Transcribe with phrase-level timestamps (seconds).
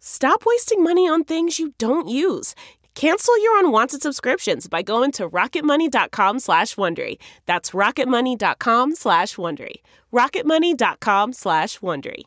[0.00, 2.54] Stop wasting money on things you don't use.
[2.94, 7.18] Cancel your unwanted subscriptions by going to rocketmoney.com slash Wondery.
[7.46, 9.76] That's rocketmoney.com slash Wondery.
[10.12, 12.24] rocketmoney.com slash Wondery.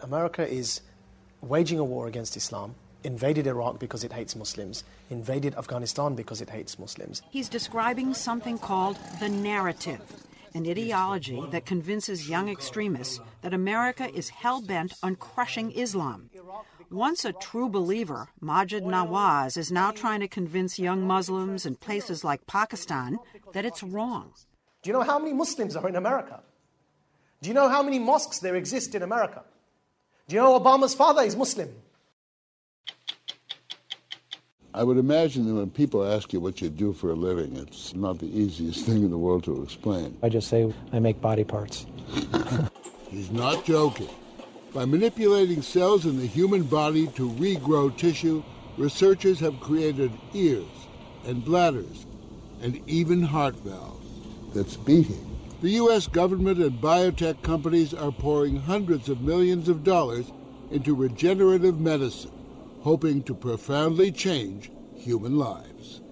[0.00, 0.82] America is
[1.40, 6.50] waging a war against Islam, invaded Iraq because it hates Muslims, invaded Afghanistan because it
[6.50, 7.22] hates Muslims.
[7.30, 10.00] He's describing something called the narrative,
[10.54, 16.30] an ideology that convinces young extremists that America is hell bent on crushing Islam.
[16.90, 22.22] Once a true believer, Maajid Nawaz is now trying to convince young Muslims in places
[22.22, 23.18] like Pakistan
[23.52, 24.32] that it's wrong.
[24.82, 26.40] Do you know how many Muslims are in America?
[27.42, 29.42] Do you know how many mosques there exist in America?
[30.28, 31.70] Do you know Obama's father is Muslim?
[34.76, 37.94] I would imagine that when people ask you what you do for a living, it's
[37.94, 40.18] not the easiest thing in the world to explain.
[40.22, 41.86] I just say I make body parts.
[43.08, 44.10] He's not joking.
[44.74, 48.42] By manipulating cells in the human body to regrow tissue,
[48.76, 50.68] researchers have created ears
[51.24, 52.04] and bladders
[52.60, 54.06] and even heart valves
[54.54, 55.38] that's beating.
[55.62, 56.06] The U.S.
[56.06, 60.30] government and biotech companies are pouring hundreds of millions of dollars
[60.70, 62.32] into regenerative medicine
[62.86, 66.02] hoping to profoundly change human lives.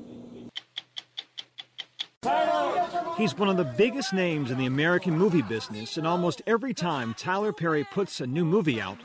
[3.17, 7.15] He's one of the biggest names in the American movie business, and almost every time
[7.15, 8.99] Tyler Perry puts a new movie out,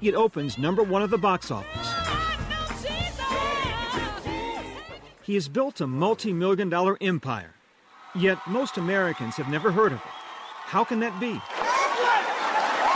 [0.00, 1.88] it opens number one at the box office.
[5.24, 7.56] He has built a multi million dollar empire,
[8.14, 10.14] yet most Americans have never heard of it.
[10.66, 11.32] How can that be?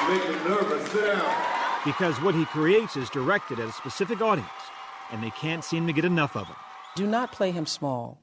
[0.09, 1.54] Make me nervous, Sam
[1.85, 4.49] because what he creates is directed at a specific audience,
[5.11, 6.57] and they can't seem to get enough of him.
[6.97, 8.21] Do not play him small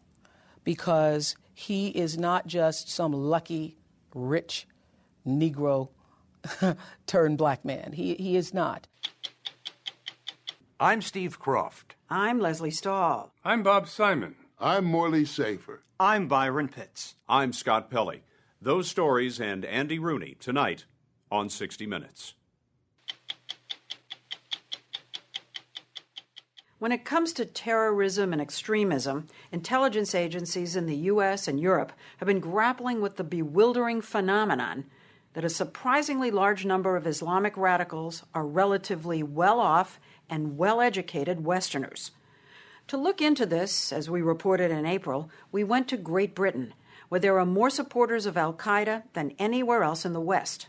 [0.63, 3.77] because he is not just some lucky,
[4.15, 4.67] rich
[5.27, 5.89] Negro
[7.05, 7.93] turned black man.
[7.93, 8.87] He, he is not.
[10.79, 11.93] I'm Steve Kroft.
[12.09, 13.31] I'm Lesley Stahl.
[13.45, 14.35] I'm Bob Simon.
[14.59, 15.83] I'm Morley Safer.
[15.99, 17.15] I'm Byron Pitts.
[17.29, 18.23] I'm Scott Pelley.
[18.59, 20.85] Those stories and Andy Rooney tonight
[21.31, 22.33] on 60 Minutes.
[26.81, 32.25] When it comes to terrorism and extremism, intelligence agencies in the US and Europe have
[32.25, 34.85] been grappling with the bewildering phenomenon
[35.33, 41.45] that a surprisingly large number of Islamic radicals are relatively well off and well educated
[41.45, 42.13] Westerners.
[42.87, 46.73] To look into this, as we reported in April, we went to Great Britain,
[47.09, 50.65] where there are more supporters of Al Qaeda than anywhere else in the West.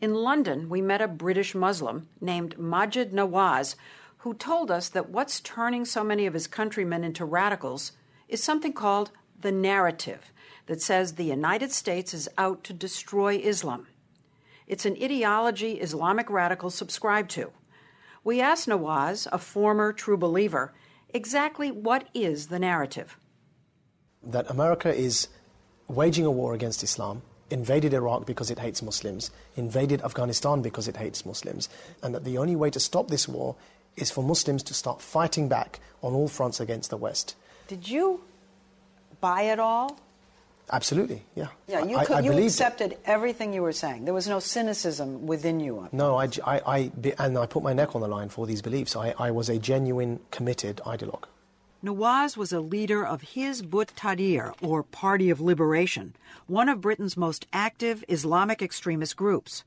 [0.00, 3.74] In London, we met a British Muslim named Maajid Nawaz
[4.24, 7.92] who told us that what's turning so many of his countrymen into radicals
[8.26, 10.32] is something called the narrative
[10.64, 13.86] that says the United States is out to destroy Islam.
[14.66, 17.52] It's an ideology Islamic radicals subscribe to.
[18.24, 20.72] We asked Nawaz, a former true believer,
[21.10, 23.18] exactly what is the narrative.
[24.22, 25.28] That America is
[25.86, 30.96] waging a war against Islam, invaded Iraq because it hates Muslims, invaded Afghanistan because it
[30.96, 31.68] hates Muslims,
[32.02, 33.54] and that the only way to stop this war
[33.96, 37.36] is for Muslims to start fighting back on all fronts against the West.
[37.68, 38.20] Did you
[39.20, 39.98] buy it all?
[40.72, 41.48] Absolutely, yeah.
[41.68, 42.52] Yeah, you, I, could, I you believed it.
[42.52, 44.06] accepted everything you were saying.
[44.06, 45.88] There was no cynicism within you.
[45.92, 48.96] No, I, I, I, and I put my neck on the line for these beliefs.
[48.96, 51.24] I, I was a genuine, committed ideologue.
[51.84, 57.46] Nawaz was a leader of Hizb ut-Tahrir, or Party of Liberation, one of Britain's most
[57.52, 59.64] active Islamic extremist groups.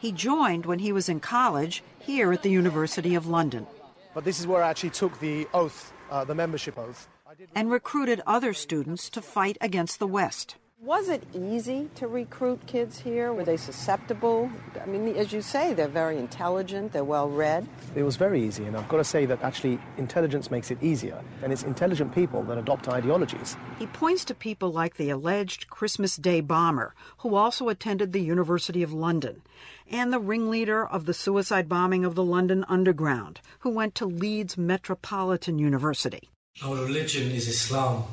[0.00, 3.66] He joined when he was in college here at the University of London
[4.14, 7.06] But this is where I actually took the oath, uh, the membership oath.
[7.54, 10.56] and recruited other students to fight against the West.
[10.82, 13.34] Was it easy to recruit kids here?
[13.34, 14.50] Were they susceptible?
[14.80, 17.68] I mean, as you say, they're very intelligent, they're well read.
[17.94, 21.22] It was very easy, and I've got to say that actually intelligence makes it easier,
[21.42, 23.58] and it's intelligent people that adopt ideologies.
[23.78, 28.82] He points to people like the alleged Christmas Day bomber, who also attended the University
[28.82, 29.42] of London,
[29.86, 34.56] and the ringleader of the suicide bombing of the London Underground, who went to Leeds
[34.56, 36.30] Metropolitan University.
[36.64, 38.04] Our religion is Islam.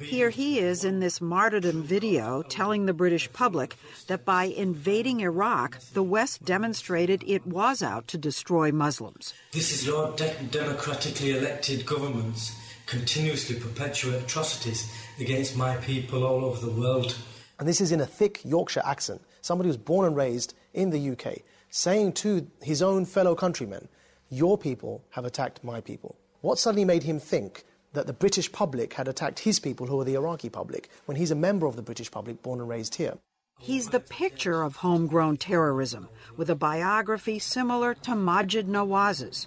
[0.00, 3.76] Here he is in this martyrdom video telling the British public
[4.06, 9.34] that by invading Iraq, the West demonstrated it was out to destroy Muslims.
[9.52, 14.90] This is your de- democratically elected governments continuously perpetuate atrocities
[15.20, 17.16] against my people all over the world.
[17.58, 21.10] And this is in a thick Yorkshire accent, somebody who's born and raised in the
[21.10, 23.88] UK, saying to his own fellow countrymen,
[24.30, 26.16] Your people have attacked my people.
[26.40, 27.64] What suddenly made him think
[27.94, 31.30] that the British public had attacked his people, who are the Iraqi public, when he's
[31.30, 33.18] a member of the British public, born and raised here?
[33.58, 39.46] He's the picture of homegrown terrorism, with a biography similar to Maajid Nawaz's.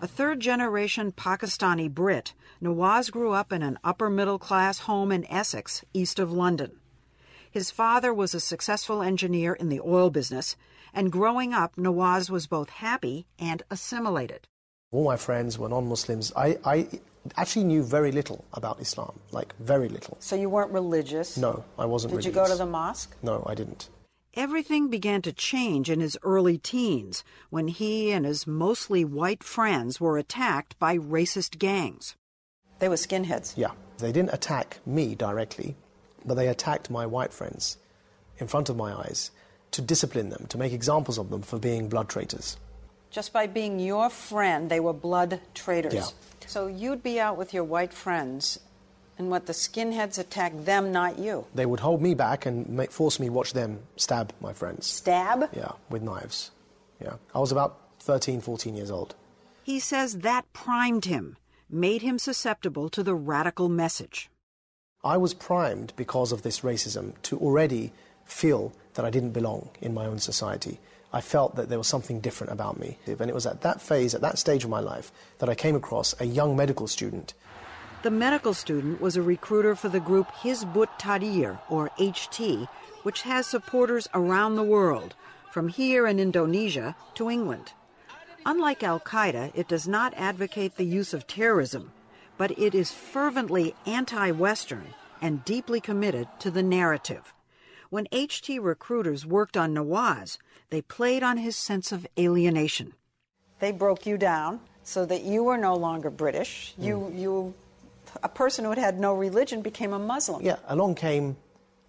[0.00, 2.32] A third generation Pakistani Brit,
[2.62, 6.80] Nawaz grew up in an upper middle class home in Essex, east of London.
[7.50, 10.56] His father was a successful engineer in the oil business,
[10.94, 14.46] and growing up, Nawaz was both happy and assimilated.
[14.92, 16.32] All my friends were non Muslims.
[16.34, 16.88] I, I
[17.36, 20.16] actually knew very little about Islam, like very little.
[20.20, 21.36] So you weren't religious?
[21.36, 23.14] No, I wasn't Did you go to the mosque?
[23.22, 23.88] No, I didn't.
[24.34, 30.00] Everything began to change in his early teens when he and his mostly white friends
[30.00, 32.14] were attacked by racist gangs.
[32.78, 33.54] They were skinheads.
[33.56, 35.76] Yeah, they didn't attack me directly,
[36.24, 37.76] but they attacked my white friends
[38.38, 39.32] in front of my eyes
[39.72, 42.56] to discipline them, to make examples of them for being blood traitors.
[43.10, 45.94] Just by being your friend, they were blood traitors.
[45.94, 46.06] Yeah.
[46.46, 48.60] So you'd be out with your white friends,
[49.18, 51.44] and what the skinheads attacked them, not you.
[51.54, 54.86] They would hold me back and make, force me watch them stab my friends.
[54.86, 55.50] Stab?
[55.54, 56.50] Yeah, with knives.
[57.02, 57.14] Yeah.
[57.34, 59.14] I was about 13, 14 years old.
[59.62, 61.36] He says that primed him,
[61.68, 64.30] made him susceptible to the radical message.
[65.04, 67.92] I was primed because of this racism to already
[68.24, 70.78] feel that I didn't belong in my own society.
[71.12, 72.98] I felt that there was something different about me.
[73.06, 75.74] And it was at that phase, at that stage of my life, that I came
[75.74, 77.34] across a young medical student.
[78.02, 82.68] The medical student was a recruiter for the group Hizb ut-Tahrir, or HT,
[83.02, 85.14] which has supporters around the world,
[85.50, 87.72] from here in Indonesia to England.
[88.46, 91.92] Unlike Al Qaeda, it does not advocate the use of terrorism,
[92.38, 97.34] but it is fervently anti Western and deeply committed to the narrative.
[97.90, 100.38] When HT recruiters worked on Nawaz,
[100.70, 102.94] they played on his sense of alienation.
[103.58, 106.72] They broke you down so that you were no longer British.
[106.76, 106.84] Hmm.
[106.84, 107.54] You, you,
[108.22, 110.40] a person who had had no religion became a Muslim.
[110.40, 111.36] Yeah, along came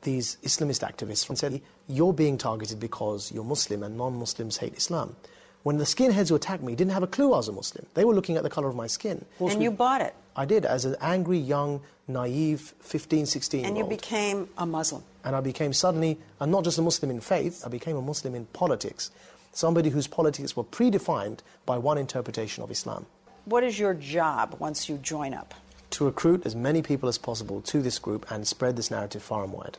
[0.02, 4.76] these Islamist activists and said, You're being targeted because you're Muslim and non Muslims hate
[4.76, 5.16] Islam.
[5.62, 8.06] When the skinheads who attacked me didn't have a clue I was a Muslim, they
[8.06, 9.24] were looking at the color of my skin.
[9.40, 10.16] Of And we- you bought it.
[10.36, 15.04] I did, as an angry, young, naive 15, 16 And year you became a Muslim.
[15.24, 18.36] And I became suddenly, and not just a Muslim in faith, I became a Muslim
[18.36, 19.12] in politics.
[19.52, 23.06] Somebody whose politics were predefined by one interpretation of Islam.
[23.46, 25.54] What is your job once you join up?
[25.92, 29.44] To recruit as many people as possible to this group and spread this narrative far
[29.44, 29.78] and wide.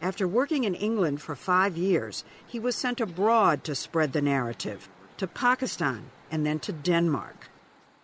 [0.00, 4.88] After working in England for five years, he was sent abroad to spread the narrative
[5.16, 7.50] to Pakistan and then to Denmark.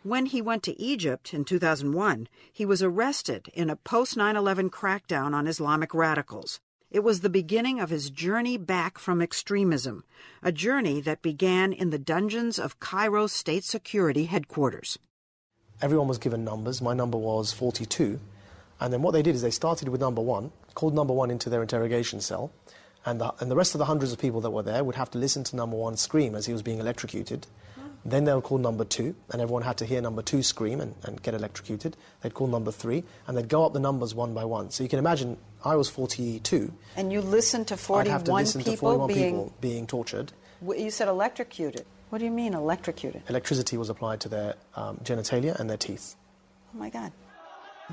[0.03, 4.71] When he went to Egypt in 2001, he was arrested in a post 9 11
[4.71, 6.61] crackdown on Islamic radicals.
[6.94, 10.04] It was the beginning of his journey back from extremism,
[10.44, 14.96] a journey that began in the dungeons of Cairo State Security headquarters.
[15.82, 16.80] Everyone was given numbers.
[16.80, 18.20] My number was 42.
[18.78, 21.50] And then what they did is they started with number one, called number one into
[21.50, 22.52] their interrogation cell,
[23.04, 25.10] and the, and the rest of the hundreds of people that were there would have
[25.10, 27.48] to listen to number one scream as he was being electrocuted.
[28.04, 30.94] Then they would call number two, and everyone had to hear number two scream and,
[31.02, 31.96] and get electrocuted.
[32.20, 34.70] They'd call number three, and they'd go up the numbers one by one.
[34.70, 36.73] So you can imagine, I was 42.
[36.97, 39.33] And you listened to I'd have to 41 listen to people 41 being.
[39.35, 40.33] people being tortured.
[40.66, 41.87] You said electrocuted.
[42.11, 43.23] What do you mean electrocuted?
[43.28, 46.16] Electricity was applied to their um, genitalia and their teeth.
[46.75, 47.12] Oh my God.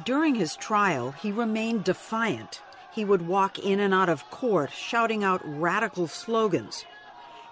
[0.05, 2.61] During his trial, he remained defiant.
[2.93, 6.85] He would walk in and out of court shouting out radical slogans.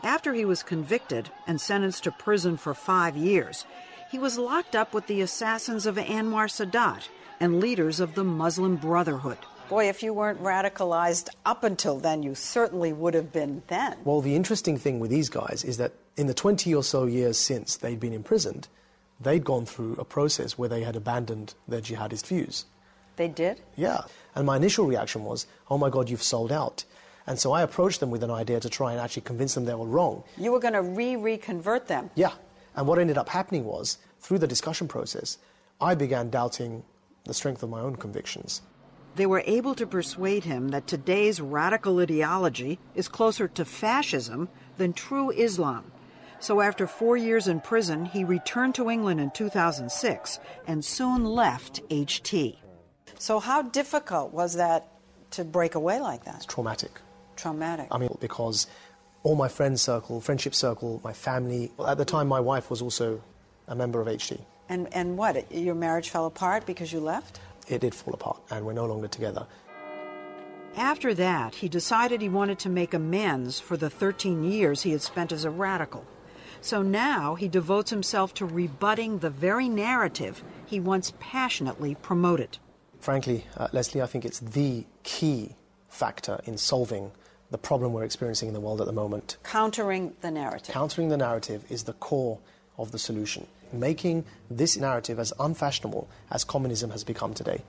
[0.03, 3.65] After he was convicted and sentenced to prison for five years,
[4.11, 7.07] he was locked up with the assassins of Anwar Sadat
[7.39, 9.37] and leaders of the Muslim Brotherhood.
[9.69, 13.97] Boy, if you weren't radicalized up until then, you certainly would have been then.
[14.03, 17.37] Well, the interesting thing with these guys is that in the 20 or so years
[17.37, 18.67] since they'd been imprisoned,
[19.19, 22.65] they'd gone through a process where they had abandoned their jihadist views.
[23.15, 23.61] They did?
[23.75, 24.01] Yeah.
[24.33, 26.83] And my initial reaction was, oh my God, you've sold out.
[27.27, 29.75] And so I approached them with an idea to try and actually convince them they
[29.75, 30.23] were wrong.
[30.35, 32.09] You were going to re reconvert them?
[32.15, 32.31] Yeah.
[32.75, 35.37] And what ended up happening was, through the discussion process,
[35.79, 36.83] I began doubting
[37.25, 38.63] the strength of my own convictions.
[39.19, 44.47] They were able to persuade him that today's radical ideology is closer to fascism
[44.77, 45.91] than true Islam.
[46.39, 51.81] So after four years in prison, he returned to England in 2006 and soon left
[51.89, 52.55] HT.
[53.17, 54.87] So, how difficult was that
[55.31, 56.35] to break away like that?
[56.35, 57.01] It's traumatic.
[57.35, 57.89] Traumatic.
[57.91, 58.67] I mean, because
[59.23, 63.21] all my friend circle, friendship circle, my family, at the time my wife was also
[63.67, 64.39] a member of HT.
[64.69, 65.51] And, and what?
[65.51, 67.41] Your marriage fell apart because you left?
[67.69, 69.45] It did fall apart, and we're no longer together.
[70.75, 75.01] After that, he decided he wanted to make amends for the 13 years he had
[75.01, 76.05] spent as a radical.
[76.61, 82.57] So now he devotes himself to rebutting the very narrative he once passionately promoted.
[82.99, 85.55] Frankly, uh, Lesley, I think it's the key
[85.87, 87.11] factor in solving
[87.49, 89.37] the problem we're experiencing in the world at the moment.
[89.43, 90.73] Countering the narrative.
[90.73, 92.39] Countering the narrative is the core
[92.77, 97.63] of the solution, making this narrative as unfashionable as communism has become today.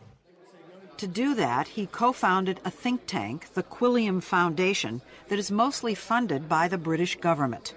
[0.99, 5.95] To do that, he co founded a think tank, the Quilliam Foundation, that is mostly
[5.95, 7.75] funded by the British government.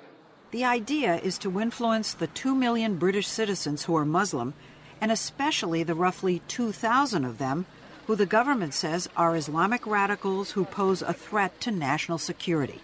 [0.51, 4.53] The idea is to influence the 2 million British citizens who are Muslim,
[4.99, 7.65] and especially the roughly 2,000 of them
[8.07, 12.81] who the government says are Islamic radicals who pose a threat to national security.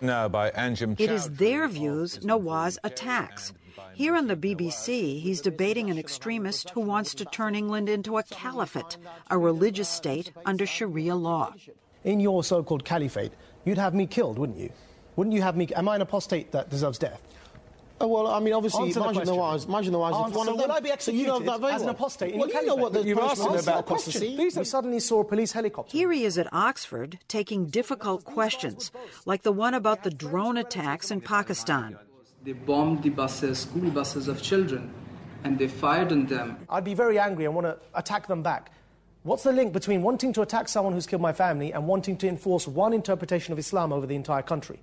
[0.00, 3.52] Now by Anjem It is their views Nawaz attacks.
[3.94, 8.22] Here on the BBC, he's debating an extremist who wants to turn England into a
[8.22, 8.96] caliphate,
[9.30, 11.54] a religious state under Sharia law.
[12.04, 13.32] In your so called caliphate,
[13.64, 14.70] you'd have me killed, wouldn't you?
[15.16, 15.68] Wouldn't you have me?
[15.76, 17.20] Am I an apostate that deserves death?
[18.00, 19.34] Oh, well, I mean, obviously, Answer the Maajid question.
[19.36, 20.36] Nawaz, Maajid Nawaz Answer.
[20.38, 20.68] one So of them.
[20.68, 22.92] will I be So you know that very as an apostate well, you know what
[22.94, 23.06] the caliphate?
[23.06, 24.36] you've asked him Answer about the question.
[24.38, 25.96] We suddenly saw a police helicopter.
[25.96, 28.90] Here he is at Oxford taking difficult questions,
[29.24, 31.96] like the one about the drone attacks in Pakistan.
[32.44, 34.92] They bombed the buses, school buses of children,
[35.44, 36.56] and they fired on them.
[36.68, 38.72] I'd be very angry and want to attack them back.
[39.22, 42.26] What's the link between wanting to attack someone who's killed my family and wanting to
[42.26, 44.80] enforce one interpretation of Islam over the entire country?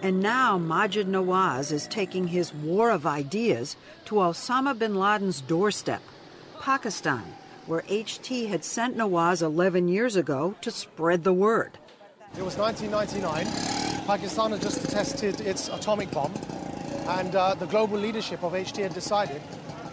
[0.00, 6.02] And now Maajid Nawaz is taking his war of ideas to Osama bin Laden's doorstep,
[6.60, 7.24] Pakistan,
[7.66, 11.78] where HT had sent Nawaz 11 years ago to spread the word.
[12.38, 13.83] It was 1999.
[14.06, 16.32] Pakistan had just tested its atomic bomb,
[17.08, 19.40] and uh, the global leadership of HT had decided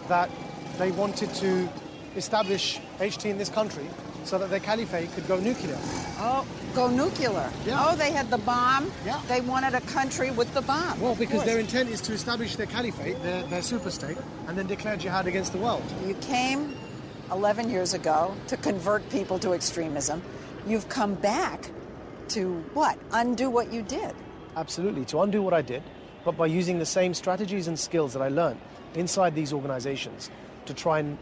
[0.08, 0.30] that
[0.78, 1.68] they wanted to
[2.14, 3.86] establish HT in this country
[4.24, 5.78] so that their caliphate could go nuclear.
[6.18, 7.50] Oh, go nuclear.
[7.66, 7.84] Yeah.
[7.86, 8.92] Oh, they had the bomb.
[9.04, 9.20] Yeah.
[9.28, 11.00] They wanted a country with the bomb.
[11.00, 14.96] Well, because their intent is to establish their caliphate, their, their superstate, and then declare
[14.96, 15.82] jihad against the world.
[16.06, 16.76] You came
[17.32, 20.22] 11 years ago to convert people to extremism.
[20.66, 21.70] You've come back
[22.34, 22.98] to what?
[23.12, 24.14] Undo what you did.
[24.56, 25.82] Absolutely, to undo what I did,
[26.24, 28.60] but by using the same strategies and skills that I learned
[28.94, 30.30] inside these organizations
[30.66, 31.18] to try and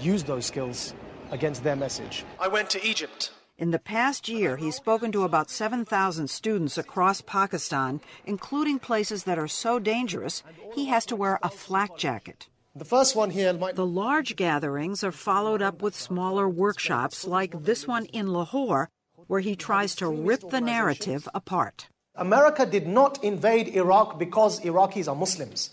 [0.00, 0.94] use those skills
[1.30, 2.24] against their message.
[2.40, 3.32] I went to Egypt.
[3.56, 9.38] In the past year, he's spoken to about 7,000 students across Pakistan, including places that
[9.38, 10.42] are so dangerous
[10.74, 12.48] he has to wear a flak jacket.
[12.74, 13.76] The first one here might.
[13.76, 18.88] The large gatherings are followed up with smaller workshops like this one in Lahore,
[19.26, 21.88] where he tries to rip the narrative apart.
[22.16, 25.70] America did not invade Iraq because Iraqis are Muslims.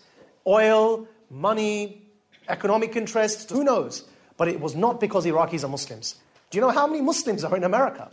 [0.48, 2.02] Oil, money,
[2.50, 4.06] economic interests, who knows?
[4.38, 6.16] But it was not because Iraqis are Muslims.
[6.50, 8.12] Do you know how many Muslims are in America?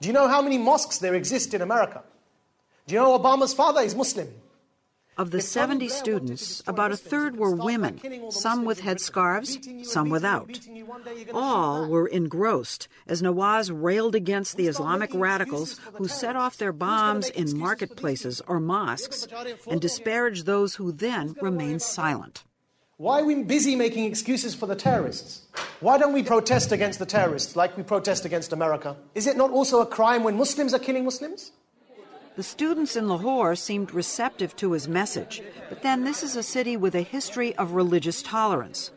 [0.00, 2.02] Do you know how many mosques there exist in America?
[2.86, 4.28] Do you know Obama's father is Muslim?
[5.18, 8.00] Of the 70 students, about a third were women,
[8.30, 10.58] some with headscarves, some without.
[11.34, 17.28] All were engrossed as Nawaz railed against the Islamic radicals who set off their bombs
[17.28, 19.28] in marketplaces or mosques
[19.70, 22.44] and disparaged those who then remained silent.
[22.96, 25.42] Why are we busy making excuses for the terrorists?
[25.80, 28.96] Why don't we protest against the terrorists like we protest against America?
[29.14, 31.52] Is it not also a crime when Muslims are killing Muslims?
[32.34, 36.78] The students in Lahore seemed receptive to his message, but then this is a city
[36.78, 38.90] with a history of religious tolerance.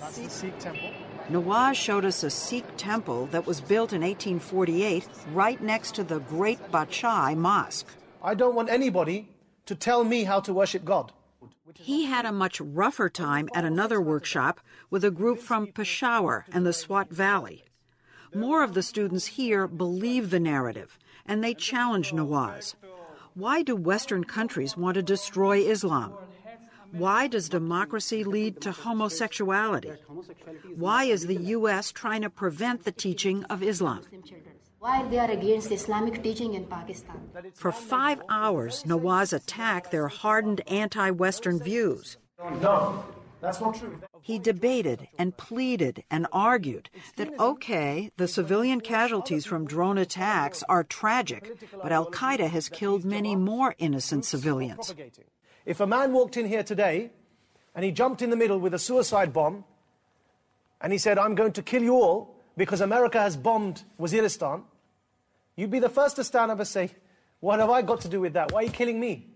[0.00, 0.90] That's the Sikh temple.
[1.28, 6.20] Nawaz showed us a Sikh temple that was built in 1848 right next to the
[6.20, 7.88] Great Badshahi Mosque.
[8.22, 9.28] I don't want anybody
[9.66, 11.12] to tell me how to worship God.
[11.74, 16.64] He had a much rougher time at another workshop with a group from Peshawar and
[16.64, 17.64] the Swat Valley.
[18.34, 22.74] More of the students here believe the narrative, and they challenge Nawaz.
[23.34, 26.14] Why do Western countries want to destroy Islam?
[26.90, 29.92] Why does democracy lead to homosexuality?
[30.74, 31.92] Why is the U.S.
[31.92, 34.02] trying to prevent the teaching of Islam?
[34.78, 37.20] Why they are against Islamic teaching in Pakistan?
[37.54, 42.16] For five hours, Nawaz attacked their hardened anti Western views.
[42.62, 43.04] No,
[43.40, 44.00] that's not true.
[44.22, 50.84] He debated and pleaded and argued that, okay, the civilian casualties from drone attacks are
[50.84, 54.94] tragic, but Al Qaeda has killed many more innocent civilians.
[55.64, 57.10] If a man walked in here today
[57.74, 59.64] and he jumped in the middle with a suicide bomb
[60.80, 64.62] and he said, I'm going to kill you all because America has bombed Waziristan,
[65.56, 66.90] you'd be the first to stand up and say,
[67.40, 68.52] What have I got to do with that?
[68.52, 69.26] Why are you killing me?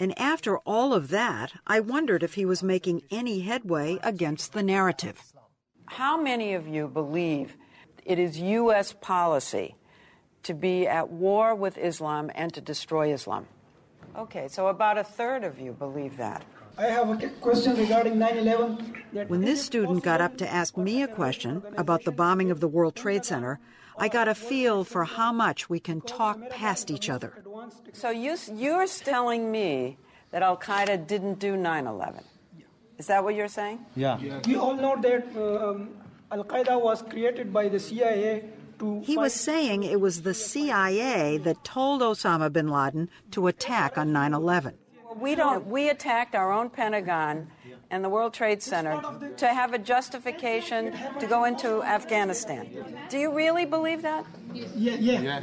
[0.00, 4.62] And after all of that, I wondered if he was making any headway against the
[4.62, 5.20] narrative.
[5.86, 7.56] How many of you believe
[8.04, 8.94] it is U.S.
[9.00, 9.74] policy
[10.44, 13.46] to be at war with Islam and to destroy Islam?
[14.16, 16.44] Okay, so about a third of you believe that.
[16.76, 19.26] I have a question regarding 9 11.
[19.26, 22.68] When this student got up to ask me a question about the bombing of the
[22.68, 23.58] World Trade Center,
[23.98, 27.32] I got a feel for how much we can talk past each other.
[27.92, 29.96] So you, you're telling me
[30.30, 32.24] that Al Qaeda didn't do 9 11?
[32.98, 33.84] Is that what you're saying?
[33.94, 34.18] Yeah.
[34.46, 35.90] We all know that um,
[36.30, 38.44] Al Qaeda was created by the CIA
[38.78, 39.00] to.
[39.00, 44.12] He was saying it was the CIA that told Osama bin Laden to attack on
[44.12, 44.74] 9 11.
[45.16, 45.66] We don't.
[45.66, 47.50] We attacked our own Pentagon
[47.90, 49.00] and the World Trade Center
[49.36, 52.68] to have a justification to go into Afghanistan.
[53.08, 54.26] Do you really believe that?
[54.52, 55.40] Yeah, yeah.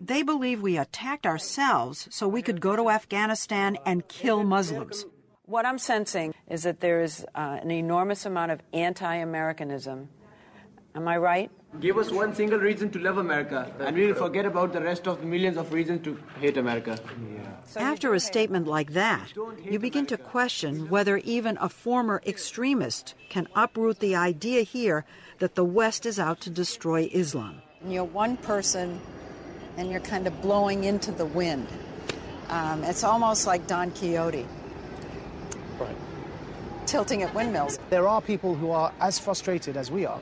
[0.00, 5.04] They believe we attacked ourselves so we could go to Afghanistan and kill Muslims.
[5.44, 10.08] What I'm sensing is that there is uh, an enormous amount of anti Americanism.
[10.94, 11.50] Am I right?
[11.78, 15.06] Give us one single reason to love America, and we will forget about the rest
[15.06, 16.98] of the millions of reasons to hate America.
[17.76, 23.46] After a statement like that, you begin to question whether even a former extremist can
[23.54, 25.04] uproot the idea here
[25.38, 27.62] that the West is out to destroy Islam.
[27.86, 29.00] You're one person
[29.76, 31.68] and you're kind of blowing into the wind.
[32.48, 34.44] Um, it's almost like Don Quixote.
[35.78, 35.96] Right.
[36.86, 37.78] Tilting at windmills.
[37.90, 40.20] There are people who are as frustrated as we are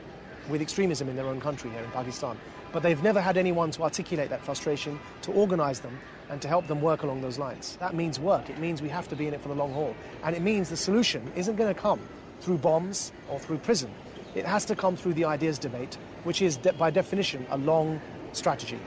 [0.49, 2.37] with extremism in their own country here in Pakistan,
[2.71, 5.97] but they've never had anyone to articulate that frustration, to organize them,
[6.29, 7.77] and to help them work along those lines.
[7.79, 8.49] That means work.
[8.49, 9.95] It means we have to be in it for the long haul.
[10.23, 11.99] And it means the solution isn't going to come
[12.41, 13.91] through bombs or through prison.
[14.35, 17.99] It has to come through the ideas debate, which is, de- by definition, a long
[18.33, 18.79] strategy.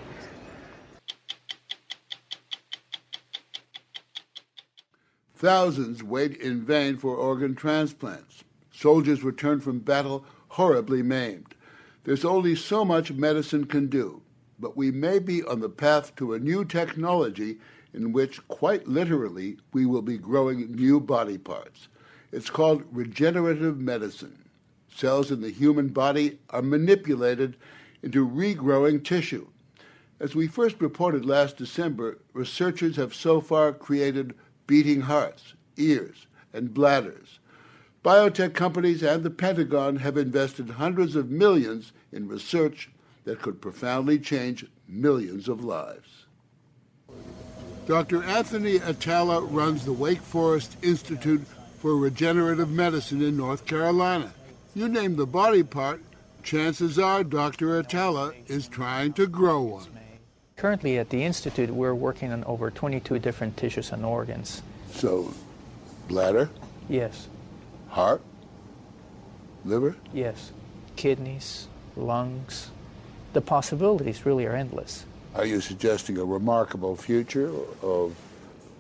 [5.35, 8.45] Thousands wait in vain for organ transplants.
[8.73, 11.55] Soldiers return from battle horribly maimed.
[12.05, 14.21] There's only so much medicine can do,
[14.59, 17.57] but we may be on the path to a new technology
[17.95, 21.89] in which, quite literally, we will be growing new body parts.
[22.33, 24.45] It's called regenerative medicine.
[24.95, 27.57] Cells in the human body are manipulated
[28.03, 29.47] into regrowing tissue.
[30.21, 34.35] As we first reported last December, researchers have so far created
[34.67, 37.39] beating hearts, ears, and bladders.
[38.05, 42.91] Biotech companies and the Pentagon have invested hundreds of millions in research
[43.25, 46.25] that could profoundly change millions of lives.
[47.87, 48.25] Dr.
[48.25, 51.47] Anthony Atala runs the Wake Forest Institute
[51.79, 54.33] for Regenerative Medicine in North Carolina.
[54.75, 56.03] You name the body part,
[56.43, 57.79] chances are Dr.
[57.79, 59.87] Atala is trying to grow one.
[60.57, 64.63] Currently at the Institute, we're working on over 22 different tissues and organs.
[64.93, 65.33] So,
[66.09, 66.51] bladder?
[66.89, 67.29] Yes.
[67.93, 68.23] Heart?
[69.67, 69.95] Liver?
[70.15, 70.51] Yes.
[70.97, 72.71] Kidneys, lungs.
[73.35, 75.05] The possibilities really are endless.
[75.35, 77.53] Are you suggesting a remarkable future
[77.83, 78.17] of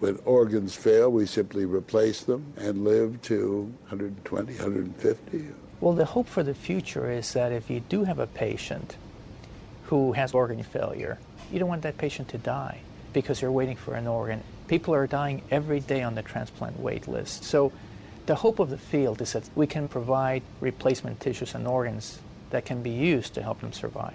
[0.01, 5.47] when organs fail, we simply replace them and live to 120, 150?
[5.81, 8.97] Well, the hope for the future is that if you do have a patient
[9.85, 11.19] who has organ failure,
[11.53, 12.81] you don't want that patient to die
[13.13, 14.43] because you're waiting for an organ.
[14.69, 17.45] People are dying every day on the transplant wait list.
[17.45, 17.73] So
[18.27, 22.65] the hope of the field is that we can provide replacement tissues and organs that
[22.65, 24.15] can be used to help them survive.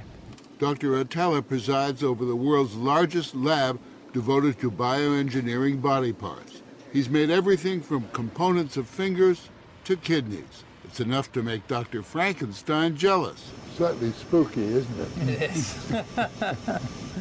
[0.59, 0.97] Dr.
[0.97, 3.79] Atala presides over the world's largest lab
[4.13, 6.61] devoted to bioengineering body parts.
[6.91, 9.49] He's made everything from components of fingers
[9.83, 10.63] to kidneys.
[10.85, 12.01] It's enough to make Dr.
[12.01, 13.51] Frankenstein jealous.
[13.75, 15.29] Slightly spooky, isn't it?
[15.29, 15.93] It is.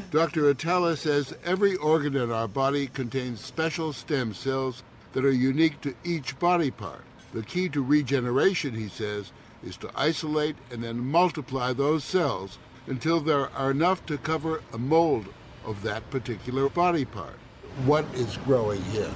[0.11, 0.49] Dr.
[0.49, 5.95] Atala says every organ in our body contains special stem cells that are unique to
[6.05, 7.05] each body part.
[7.33, 9.33] The key to regeneration, he says,
[9.65, 14.79] is to isolate and then multiply those cells until there are enough to cover a
[14.79, 15.27] mold
[15.65, 17.39] of that particular body part.
[17.85, 19.11] What is growing here?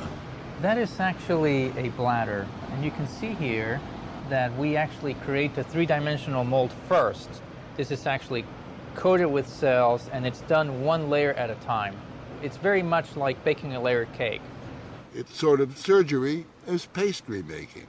[0.60, 3.80] That is actually a bladder, and you can see here
[4.28, 7.28] that we actually create a three-dimensional mold first.
[7.76, 8.44] This is actually
[8.94, 11.96] coated with cells, and it's done one layer at a time.
[12.42, 14.42] It's very much like baking a layered cake.
[15.14, 17.86] It's sort of surgery as pastry making.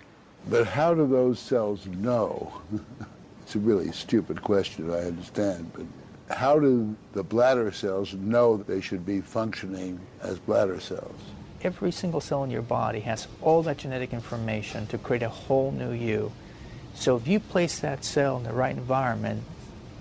[0.49, 2.51] But how do those cells know?
[3.41, 5.85] it's a really stupid question, I understand, but
[6.35, 11.19] how do the bladder cells know that they should be functioning as bladder cells?
[11.61, 15.71] Every single cell in your body has all that genetic information to create a whole
[15.71, 16.31] new you.
[16.95, 19.43] So if you place that cell in the right environment,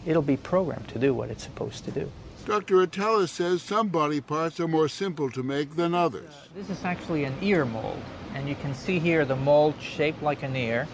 [0.07, 2.11] it'll be programmed to do what it's supposed to do.
[2.51, 2.83] Dr.
[2.83, 6.31] Atala says some body parts are more simple to make than others.
[6.33, 8.03] Uh, this is actually an ear mold,
[8.35, 10.89] and you can see here the mold shaped like an ear.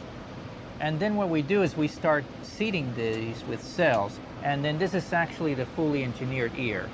[0.80, 4.92] And then what we do is we start seeding these with cells, and then this
[4.92, 6.90] is actually the fully engineered ear.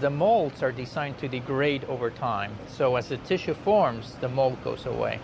[0.00, 4.56] The molds are designed to degrade over time, so as the tissue forms, the mold
[4.64, 5.20] goes away.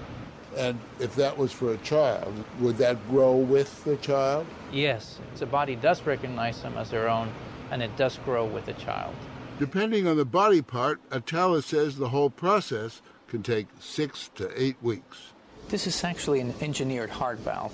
[0.55, 4.47] And if that was for a child, would that grow with the child?
[4.71, 7.33] Yes, the body does recognize them as their own,
[7.73, 9.15] and it does grow with the child.
[9.59, 14.77] Depending on the body part, Atala says the whole process can take six to eight
[14.83, 15.33] weeks.
[15.69, 17.73] This is actually an engineered heart valve.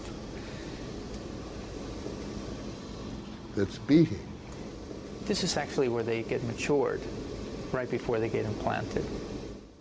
[3.56, 4.26] That's beating.
[5.24, 7.00] This is actually where they get matured,
[7.72, 9.04] right before they get implanted.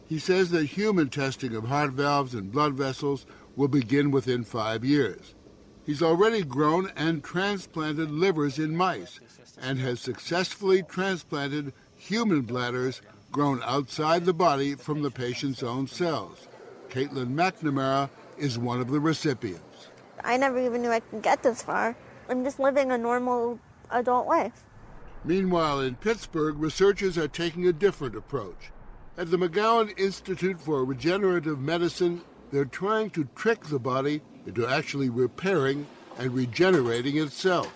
[0.10, 4.84] He says that human testing of heart valves and blood vessels will begin within five
[4.84, 5.36] years.
[5.88, 9.22] He's already grown and transplanted livers in mice
[9.58, 16.50] and has successfully transplanted human bladders grown outside the body from the patient's own cells.
[16.90, 19.88] Caitlin McNamara is one of the recipients.
[20.26, 21.96] I never even knew I could get this far.
[22.28, 23.58] I'm just living a normal
[23.90, 24.66] adult life.
[25.24, 28.72] Meanwhile, in Pittsburgh, researchers are taking a different approach.
[29.18, 35.10] At the McGowan Institute for Regenerative Medicine, they're trying to trick the body into actually
[35.10, 37.72] repairing and regenerating itself.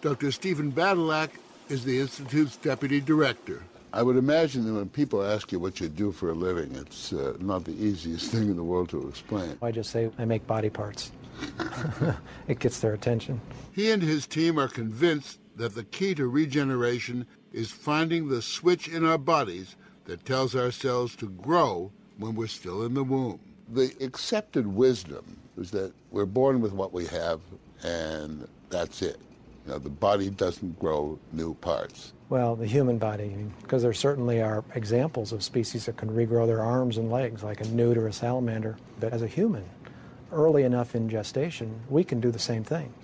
[0.00, 0.32] Dr.
[0.32, 1.30] Stephen Badylak
[1.68, 3.62] is the Institute's deputy director.
[3.92, 7.12] I would imagine that when people ask you what you do for a living, it's
[7.12, 9.58] uh, not the easiest thing in the world to explain.
[9.62, 11.12] I just say I make body parts.
[12.48, 13.40] it gets their attention.
[13.72, 18.88] He and his team are convinced that the key to regeneration is finding the switch
[18.88, 23.40] in our bodies that tells our cells to grow when we're still in the womb.
[23.70, 27.40] The accepted wisdom is that we're born with what we have,
[27.82, 29.18] and that's it.
[29.66, 32.12] You know, the body doesn't grow new parts.
[32.30, 36.62] Well, the human body, because there certainly are examples of species that can regrow their
[36.62, 38.76] arms and legs, like a newt or a salamander.
[39.00, 39.64] But as a human,
[40.32, 42.94] early enough in gestation, we can do the same things.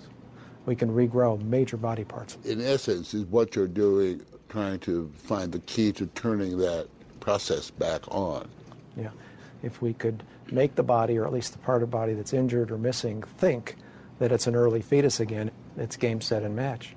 [0.65, 2.37] We can regrow major body parts.
[2.43, 6.87] In essence, is what you're doing trying to find the key to turning that
[7.19, 8.47] process back on.
[8.95, 9.09] Yeah.
[9.65, 12.33] If we could make the body, or at least the part of the body that's
[12.33, 13.75] injured or missing, think
[14.19, 16.95] that it's an early fetus again, it's game, set, and match.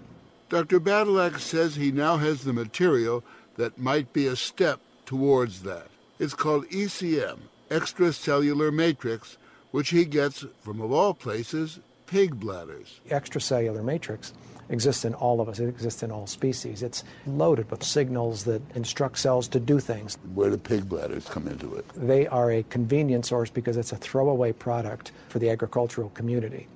[0.48, 0.78] Dr.
[0.78, 3.24] Badylak says he now has the material
[3.56, 5.88] that might be a step towards that.
[6.18, 7.38] It's called ECM,
[7.70, 9.36] extracellular matrix,
[9.70, 13.00] which he gets from, of all places, pig bladders.
[13.08, 14.32] Extracellular matrix
[14.70, 15.58] exists in all of us.
[15.58, 16.82] It exists in all species.
[16.82, 20.16] It's loaded with signals that instruct cells to do things.
[20.34, 21.86] Where do pig bladders come into it?
[21.94, 26.66] They are a convenient source because it's a throwaway product for the agricultural community.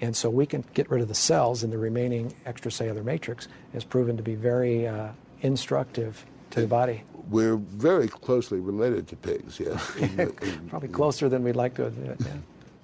[0.00, 3.84] And so we can get rid of the cells in the remaining extracellular matrix has
[3.84, 5.08] proven to be very uh,
[5.42, 7.02] instructive to the body.
[7.28, 9.94] We're very closely related to pigs, yes.
[9.98, 12.16] In the, in, Probably closer than we'd like to admit.
[12.20, 12.32] Yeah.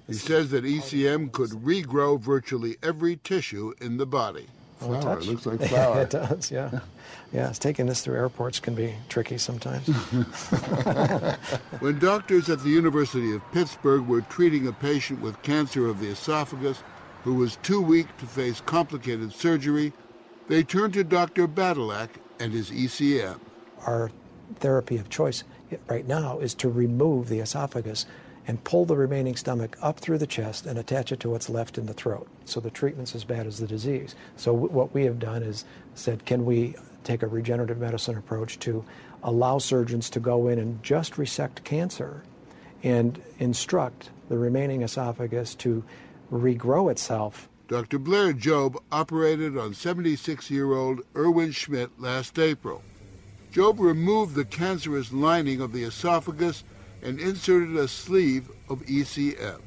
[0.07, 4.47] He says that ECM could regrow virtually every tissue in the body.
[4.79, 5.01] Flour.
[5.03, 6.01] Oh, it looks like flour.
[6.01, 6.79] it does, yeah.
[7.33, 9.87] Yeah, it's taking this through airports can be tricky sometimes.
[11.79, 16.07] when doctors at the University of Pittsburgh were treating a patient with cancer of the
[16.07, 16.83] esophagus
[17.23, 19.93] who was too weak to face complicated surgery,
[20.47, 21.47] they turned to Dr.
[21.47, 22.09] Badylak
[22.39, 23.39] and his ECM.
[23.85, 24.11] Our
[24.59, 25.43] therapy of choice
[25.87, 28.05] right now is to remove the esophagus
[28.47, 31.77] and pull the remaining stomach up through the chest and attach it to what's left
[31.77, 32.27] in the throat.
[32.45, 34.15] So the treatment's as bad as the disease.
[34.37, 38.83] So what we have done is said, can we take a regenerative medicine approach to
[39.23, 42.23] allow surgeons to go in and just resect cancer
[42.83, 45.83] and instruct the remaining esophagus to
[46.31, 47.49] regrow itself.
[47.67, 47.99] Dr.
[47.99, 52.81] Blair Jobe operated on 76 year old Erwin Schmidt last April.
[53.51, 56.63] Jobe removed the cancerous lining of the esophagus
[57.01, 59.61] and inserted a sleeve of ECM.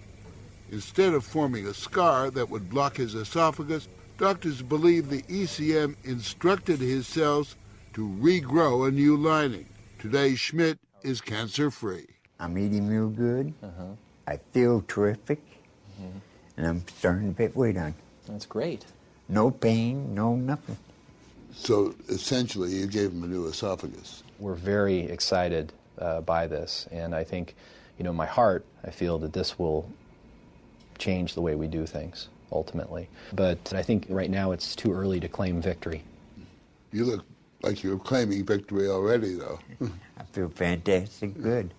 [0.70, 3.88] Instead of forming a scar that would block his esophagus,
[4.18, 7.56] doctors believe the ECM instructed his cells
[7.92, 9.66] to regrow a new lining.
[9.98, 12.06] Today, Schmidt is cancer free.
[12.38, 13.52] I'm eating real good.
[13.62, 13.94] Uh-huh.
[14.26, 15.40] I feel terrific.
[16.00, 16.18] Mm-hmm.
[16.56, 17.94] And I'm starting to put weight on.
[18.28, 18.84] That's great.
[19.28, 20.76] No pain, no nothing.
[21.52, 24.22] So essentially, you gave him a new esophagus.
[24.38, 27.54] We're very excited uh, by this, and I think,
[27.98, 29.88] you know, my heart, I feel that this will
[30.98, 33.08] change the way we do things ultimately.
[33.32, 36.02] But I think right now it's too early to claim victory.
[36.92, 37.24] You look
[37.62, 39.60] like you're claiming victory already, though.
[40.18, 41.72] I feel fantastic good.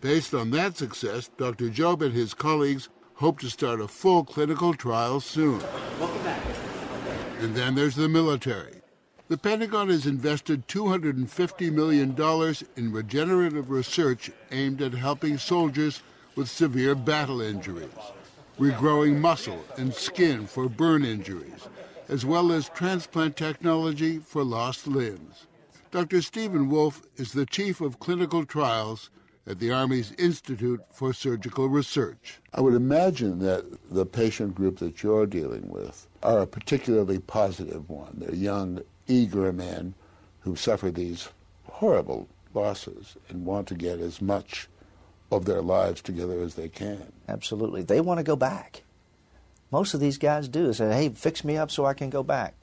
[0.00, 1.68] Based on that success, Dr.
[1.68, 5.60] Jobe and his colleagues hope to start a full clinical trial soon.
[5.98, 6.42] Welcome back.
[7.40, 8.79] And then there's the military.
[9.30, 12.16] The Pentagon has invested $250 million
[12.74, 16.02] in regenerative research aimed at helping soldiers
[16.34, 17.94] with severe battle injuries,
[18.58, 21.68] regrowing muscle and skin for burn injuries,
[22.08, 25.46] as well as transplant technology for lost limbs.
[25.92, 26.22] Dr.
[26.22, 29.10] Stephen Wolf is the chief of clinical trials
[29.46, 32.40] at the Army's Institute for Surgical Research.
[32.52, 37.88] I would imagine that the patient group that you're dealing with are a particularly positive
[37.88, 38.14] one.
[38.16, 39.94] They're young, eager men
[40.40, 41.28] who suffer these
[41.64, 44.68] horrible losses and want to get as much
[45.30, 47.12] of their lives together as they can.
[47.28, 47.82] Absolutely.
[47.82, 48.82] They want to go back.
[49.70, 50.66] Most of these guys do.
[50.66, 52.54] They say, hey, fix me up so I can go back.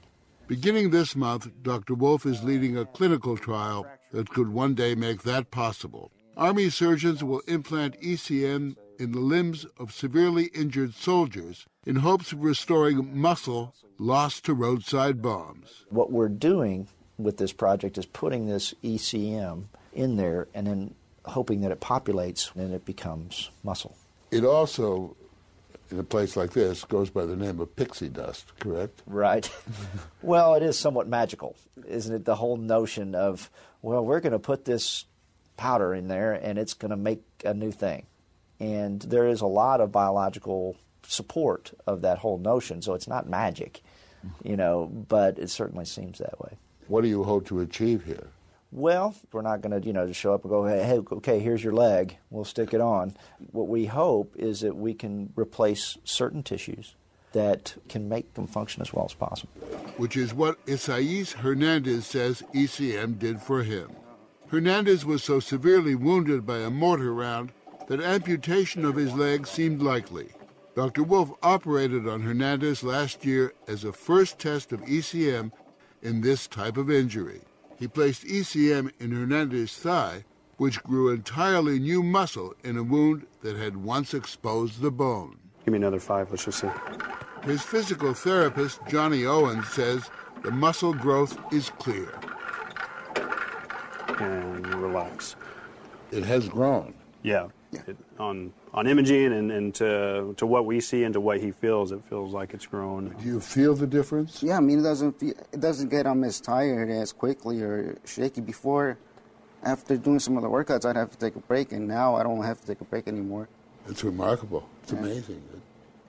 [0.46, 1.94] Beginning this month, Dr.
[1.94, 6.10] Wolf is leading a clinical trial that could one day make that possible.
[6.36, 12.44] Army surgeons will implant ECM in the limbs of severely injured soldiers in hopes of
[12.44, 15.86] restoring muscle lost to roadside bombs.
[15.88, 21.62] What we're doing with this project is putting this ECM in there and then hoping
[21.62, 23.96] that it populates and it becomes muscle.
[24.30, 25.16] It also,
[25.90, 29.02] in a place like this, goes by the name of pixie dust, correct?
[29.06, 29.50] Right.
[30.22, 32.24] well, it is somewhat magical, isn't it?
[32.26, 35.06] The whole notion of, well, we're going to put this
[35.56, 38.04] powder in there and it's going to make a new thing.
[38.60, 40.76] And there is a lot of biological
[41.08, 43.82] support of that whole notion, so it's not magic,
[44.44, 46.58] you know, but it certainly seems that way.
[46.86, 48.28] What do you hope to achieve here?
[48.70, 51.64] Well, we're not going to, you know, just show up and go, hey, okay, here's
[51.64, 52.18] your leg.
[52.28, 53.16] We'll stick it on.
[53.52, 56.94] What we hope is that we can replace certain tissues
[57.32, 59.52] that can make them function as well as possible.
[59.96, 63.90] Which is what Isaias Hernandez says ECM did for him.
[64.48, 67.52] Hernandez was so severely wounded by a mortar round
[67.86, 70.28] that amputation of his leg seemed likely.
[70.78, 71.02] Dr.
[71.02, 75.50] Wolf operated on Hernandez last year as a first test of ECM
[76.02, 77.40] in this type of injury.
[77.80, 80.24] He placed ECM in Hernandez's thigh,
[80.56, 85.38] which grew entirely new muscle in a wound that had once exposed the bone.
[85.64, 86.70] Give me another five, let's just see.
[87.42, 90.08] His physical therapist, Johnny Owens, says
[90.44, 92.16] the muscle growth is clear.
[94.20, 95.34] And relax.
[96.12, 96.94] It has grown.
[97.24, 97.48] Yeah.
[97.72, 101.50] It, on on imaging and, and to, to what we see and to what he
[101.50, 103.14] feels, it feels like it's grown.
[103.20, 104.42] Do you feel the difference?
[104.42, 107.98] Yeah, I mean, it doesn't feel, it doesn't get him as tired as quickly or
[108.06, 108.40] shaky.
[108.40, 108.98] Before,
[109.62, 112.22] after doing some of the workouts, I'd have to take a break, and now I
[112.22, 113.48] don't have to take a break anymore.
[113.86, 114.68] It's remarkable.
[114.82, 114.98] It's yeah.
[115.00, 115.42] amazing.
[115.52, 115.60] It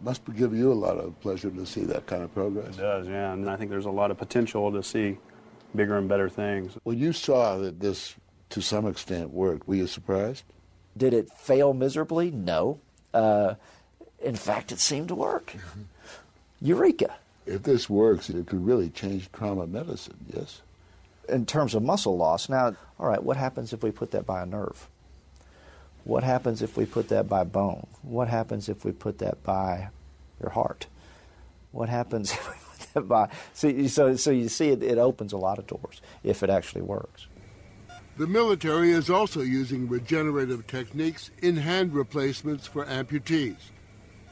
[0.01, 2.77] must give you a lot of pleasure to see that kind of progress.
[2.77, 3.33] It does, yeah.
[3.33, 5.17] And I think there's a lot of potential to see
[5.75, 6.77] bigger and better things.
[6.83, 8.15] When you saw that this,
[8.51, 10.43] to some extent, worked, were you surprised?
[10.99, 12.29] Did it fail miserably?
[12.29, 12.79] No.
[13.13, 13.55] Uh,
[14.21, 15.55] in fact, it seemed to work.
[16.61, 17.15] Eureka.
[17.45, 20.61] If this works, it could really change trauma medicine, yes?
[21.29, 24.43] In terms of muscle loss, now, all right, what happens if we put that by
[24.43, 24.87] a nerve?
[26.03, 27.87] What happens if we put that by bone?
[28.01, 29.89] What happens if we put that by
[30.41, 30.87] your heart?
[31.71, 33.29] What happens if we put that by.
[33.53, 36.81] So, so, so you see, it, it opens a lot of doors if it actually
[36.81, 37.27] works.
[38.19, 43.71] The military is also using regenerative techniques in hand replacements for amputees.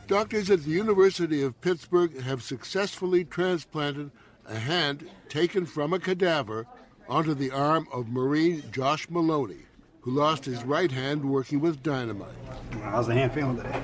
[0.07, 4.11] Doctors at the University of Pittsburgh have successfully transplanted
[4.45, 6.67] a hand taken from a cadaver
[7.07, 9.63] onto the arm of Marine Josh Maloney,
[10.01, 12.35] who lost his right hand working with dynamite.
[12.83, 13.81] How's the hand feeling today?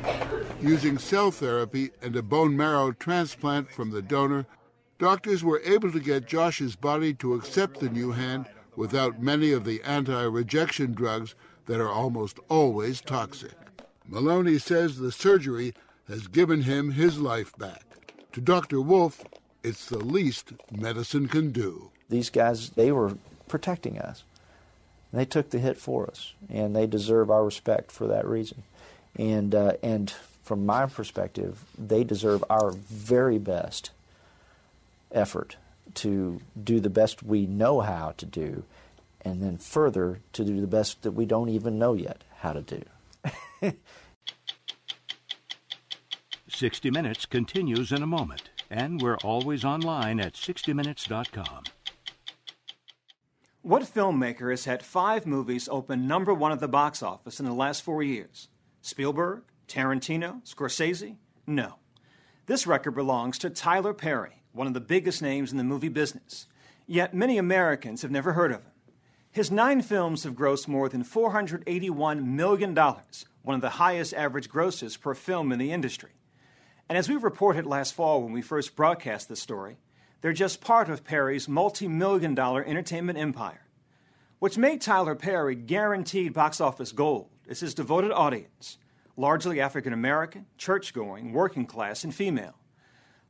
[0.62, 4.48] Using cell therapy and a bone marrow transplant from the donor,
[5.00, 9.66] doctors were able to get Josh's body to accept the new hand without many of
[9.66, 13.54] the anti rejection drugs that are almost always toxic.
[14.08, 15.74] Maloney says the surgery
[16.08, 17.84] has given him his life back.
[18.34, 18.82] To Dr.
[18.82, 19.24] Wolf,
[19.64, 21.92] it's the least medicine can do.
[22.10, 24.24] These guys, they were protecting us.
[25.14, 28.64] They took the hit for us, and they deserve our respect for that reason.
[29.16, 30.12] And, uh, and
[30.44, 33.92] from my perspective, they deserve our very best
[35.12, 35.56] effort
[35.96, 38.64] to do the best we know how to do,
[39.22, 42.62] and then further to do the best that we don't even know yet how to
[42.62, 42.84] do.
[46.50, 51.64] 60 Minutes continues in a moment, and we're always online at 60minutes.com.
[53.62, 57.54] What filmmaker has had five movies open number one at the box office in the
[57.54, 58.50] last four years?
[58.82, 59.44] Spielberg?
[59.70, 60.46] Tarantino?
[60.46, 61.16] Scorsese?
[61.48, 61.76] No.
[62.46, 66.48] This record belongs to Tyler Perry, one of the biggest names in the movie business.
[66.88, 68.72] Yet many Americans have never heard of him.
[69.32, 74.96] His nine films have grossed more than $481 million, one of the highest average grosses
[74.96, 76.12] per film in the industry.
[76.88, 79.78] And as we reported last fall when we first broadcast this story,
[80.22, 83.66] they're just part of Perry's multi million dollar entertainment empire.
[84.40, 88.78] What's made Tyler Perry guaranteed box office gold is his devoted audience,
[89.18, 92.56] largely African American, church going, working class, and female.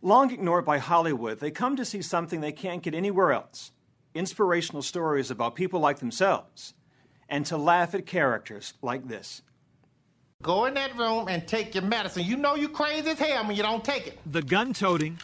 [0.05, 3.71] Long ignored by Hollywood, they come to see something they can't get anywhere else
[4.13, 6.73] inspirational stories about people like themselves,
[7.29, 9.41] and to laugh at characters like this.
[10.41, 12.23] Go in that room and take your medicine.
[12.25, 14.19] You know you're crazy as hell when you don't take it.
[14.25, 15.19] The gun toting,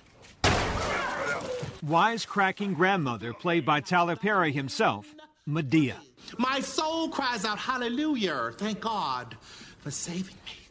[1.85, 5.13] wisecracking grandmother, played by Tyler Perry himself,
[5.47, 5.97] Madea.
[6.37, 8.53] My soul cries out, Hallelujah.
[8.57, 9.35] Thank God
[9.79, 10.68] for saving me.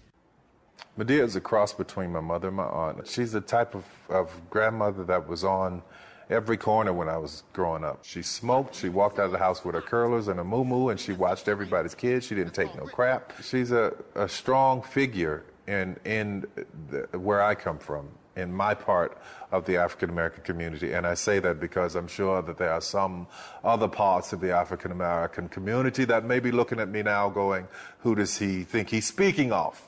[0.99, 3.07] Madea is a cross between my mother and my aunt.
[3.07, 5.83] She's the type of, of grandmother that was on
[6.29, 8.05] every corner when I was growing up.
[8.05, 10.99] She smoked, she walked out of the house with her curlers and a moo and
[10.99, 12.27] she watched everybody's kids.
[12.27, 13.33] She didn't take no crap.
[13.43, 16.47] She's a, a strong figure in, in
[16.91, 19.17] the, where I come from, in my part
[19.53, 20.95] of the African American community.
[20.95, 23.29] And I say that because I'm sure that there are some
[23.63, 27.69] other parts of the African American community that may be looking at me now going,
[28.01, 29.81] who does he think he's speaking of?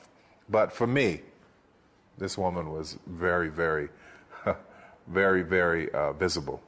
[0.51, 1.21] But for me,
[2.17, 3.89] this woman was very, very
[5.07, 6.61] very, very uh, visible.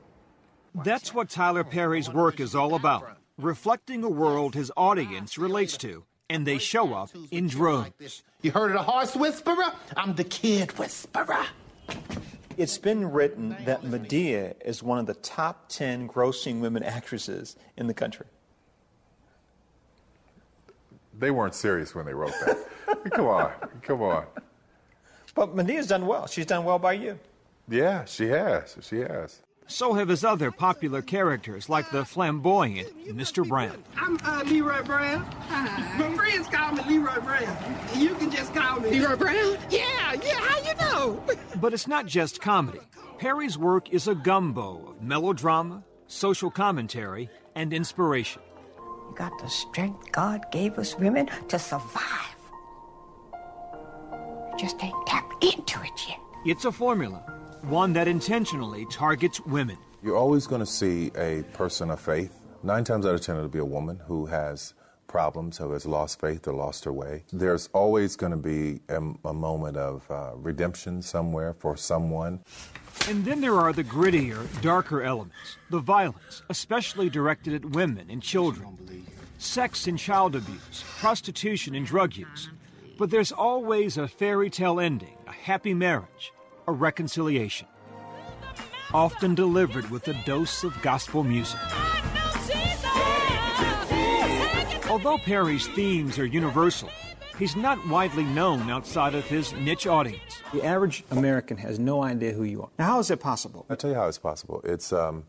[0.74, 6.04] That's what Tyler Perry's work is all about reflecting a world his audience relates to,
[6.30, 8.24] and they show up in droves.
[8.42, 9.74] You heard of the horse whisperer?
[9.98, 11.46] I'm the kid whisperer.
[12.56, 17.88] It's been written that Madea is one of the top 10 grossing women actresses in
[17.88, 18.28] the country.
[21.18, 23.12] They weren't serious when they wrote that.
[23.12, 24.26] come on, come on.
[25.36, 26.28] But Madea's done well.
[26.28, 27.20] She's done well by you.
[27.68, 28.78] Yeah, she has.
[28.82, 29.42] She has.
[29.68, 33.48] So have his other popular characters, like the flamboyant Mr.
[33.48, 33.84] Brown.
[33.96, 35.24] I'm uh, Leroy Brown.
[35.48, 35.98] Hi.
[35.98, 37.58] My friends call me Leroy Brown.
[37.96, 39.58] You can just call me Leroy Brown.
[39.70, 40.40] Yeah, yeah.
[40.40, 41.24] How you know?
[41.62, 42.82] but it's not just comedy.
[43.18, 48.42] Perry's work is a gumbo of melodrama, social commentary, and inspiration.
[49.14, 52.36] You got the strength God gave us women to survive.
[53.32, 56.18] You just ain't tapped into it yet.
[56.48, 57.20] It's a formula
[57.62, 59.78] one that intentionally targets women.
[60.02, 62.40] You're always going to see a person of faith.
[62.64, 64.74] Nine times out of ten, it'll be a woman who has
[65.14, 67.24] problems, who has lost faith or lost her way.
[67.32, 72.40] There's always going to be a, a moment of uh, redemption somewhere for someone.
[73.08, 78.24] And then there are the grittier, darker elements, the violence, especially directed at women and
[78.24, 79.06] children,
[79.38, 82.50] sex and child abuse, prostitution and drug use.
[82.98, 86.34] But there's always a fairy tale ending, a happy marriage,
[86.68, 87.68] a reconciliation,
[88.96, 91.60] often delivered with a dose of gospel music.
[94.90, 96.90] Although Perry's themes are universal,
[97.40, 100.42] he's not widely known outside of his niche audience.
[100.54, 102.70] The average American has no idea who you are.
[102.78, 103.66] Now, how is it possible?
[103.70, 104.62] I'll tell you how it's possible.
[104.66, 105.24] It's um,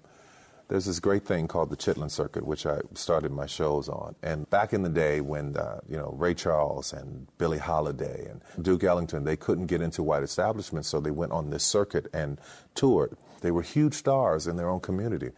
[0.68, 4.16] there's this great thing called the Chitlin Circuit, which I started my shows on.
[4.22, 8.64] And back in the day when, uh, you know, Ray Charles and Billie Holiday and
[8.64, 12.40] Duke Ellington, they couldn't get into white establishments, so they went on this circuit and
[12.74, 13.16] toured.
[13.40, 15.30] They were huge stars in their own community.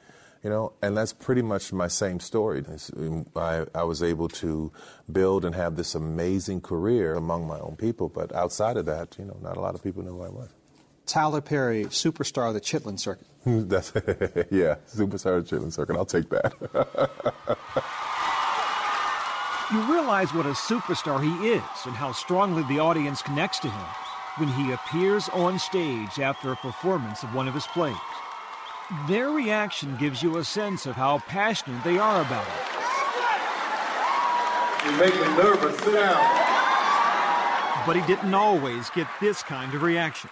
[0.42, 2.64] You know, and that's pretty much my same story.
[2.96, 4.70] Um, I, I was able to
[5.10, 9.24] build and have this amazing career among my own people, but outside of that, you
[9.24, 10.50] know, not a lot of people knew who I was.
[11.06, 13.26] Tyler Perry, superstar of the Chitlin Circuit.
[13.44, 13.92] That's
[14.50, 15.96] yeah, superstar of the Chitlin Circuit.
[15.96, 16.52] I'll take that.
[19.72, 23.86] you realize what a superstar he is and how strongly the audience connects to him
[24.38, 27.96] when he appears on stage after a performance of one of his plays.
[29.08, 32.76] Their reaction gives you a sense of how passionate they are about it.
[34.86, 35.76] You make me nervous.
[35.80, 36.46] Sit down.
[37.84, 40.30] But he didn't always get this kind of reaction.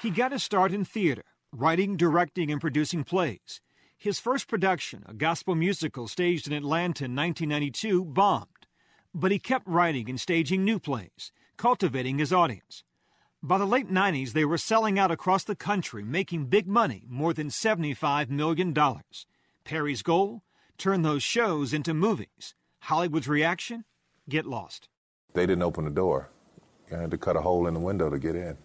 [0.00, 3.60] He got his start in theater, writing, directing, and producing plays.
[3.96, 8.46] His first production, a gospel musical staged in Atlanta in 1992, bombed.
[9.12, 12.84] But he kept writing and staging new plays, cultivating his audience.
[13.42, 17.32] By the late 90s, they were selling out across the country, making big money, more
[17.32, 18.74] than $75 million.
[19.62, 20.42] Perry's goal?
[20.76, 22.54] Turn those shows into movies.
[22.80, 23.84] Hollywood's reaction?
[24.28, 24.88] Get lost.
[25.34, 26.30] They didn't open the door.
[26.90, 28.56] You had to cut a hole in the window to get in.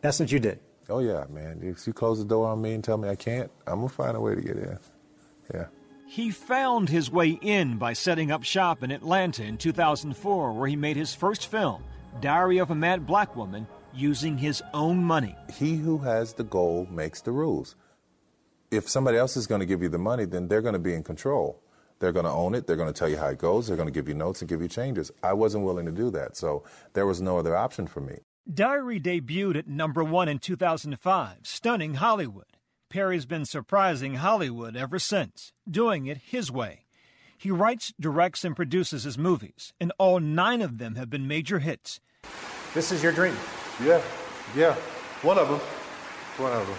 [0.00, 0.60] That's what you did.
[0.88, 1.60] Oh yeah, man.
[1.62, 4.16] If you close the door on me and tell me I can't, I'm gonna find
[4.16, 4.78] a way to get in.
[5.52, 5.66] Yeah.
[6.06, 10.76] He found his way in by setting up shop in Atlanta in 2004, where he
[10.76, 11.82] made his first film,
[12.20, 13.66] Diary of a Mad Black Woman,
[13.98, 15.36] using his own money.
[15.52, 17.76] He who has the goal makes the rules.
[18.70, 20.94] If somebody else is going to give you the money, then they're going to be
[20.94, 21.62] in control.
[21.98, 22.66] They're going to own it.
[22.66, 23.66] They're going to tell you how it goes.
[23.66, 25.10] They're going to give you notes and give you changes.
[25.22, 28.18] I wasn't willing to do that, so there was no other option for me.
[28.52, 32.56] Diary debuted at number one in 2005, stunning Hollywood.
[32.88, 36.86] Perry's been surprising Hollywood ever since, doing it his way.
[37.36, 41.58] He writes, directs, and produces his movies, and all nine of them have been major
[41.58, 42.00] hits.
[42.74, 43.36] This is your dream.
[43.82, 44.02] Yeah,
[44.56, 44.74] yeah.
[45.22, 45.60] One of them.
[46.38, 46.76] One of them.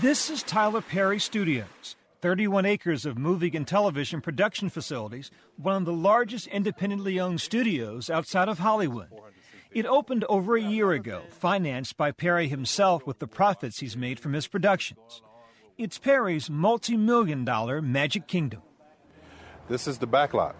[0.00, 5.84] This is Tyler Perry Studios, 31 acres of movie and television production facilities, one of
[5.84, 9.08] the largest independently owned studios outside of Hollywood.
[9.70, 14.20] It opened over a year ago, financed by Perry himself with the profits he's made
[14.20, 15.22] from his productions.
[15.76, 18.62] It's Perry's multi million dollar Magic Kingdom.
[19.68, 20.54] This is the back lot.